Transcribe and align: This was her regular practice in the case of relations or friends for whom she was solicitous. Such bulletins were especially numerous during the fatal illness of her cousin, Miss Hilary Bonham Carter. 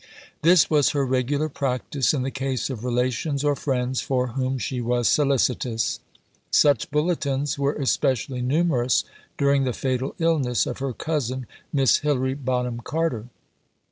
This 0.41 0.67
was 0.67 0.89
her 0.97 1.05
regular 1.05 1.47
practice 1.47 2.11
in 2.11 2.23
the 2.23 2.31
case 2.31 2.71
of 2.71 2.83
relations 2.83 3.43
or 3.43 3.55
friends 3.55 4.01
for 4.01 4.29
whom 4.29 4.57
she 4.57 4.81
was 4.81 5.07
solicitous. 5.07 5.99
Such 6.49 6.89
bulletins 6.89 7.59
were 7.59 7.73
especially 7.75 8.41
numerous 8.41 9.03
during 9.37 9.63
the 9.63 9.73
fatal 9.73 10.15
illness 10.17 10.65
of 10.65 10.79
her 10.79 10.93
cousin, 10.93 11.45
Miss 11.71 11.97
Hilary 11.99 12.33
Bonham 12.33 12.79
Carter. 12.79 13.27